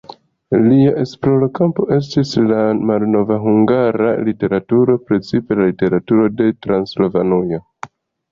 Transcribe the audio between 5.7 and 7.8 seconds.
literaturo de Transilvanujo.